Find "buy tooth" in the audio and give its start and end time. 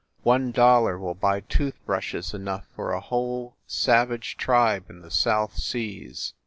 1.13-1.75